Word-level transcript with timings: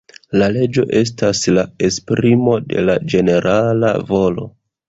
La 0.41 0.45
leĝo 0.53 0.85
estas 0.99 1.41
la 1.57 1.65
esprimo 1.89 2.57
de 2.73 2.89
la 2.89 2.97
ĝenerala 3.15 3.93
volo. 4.11 4.53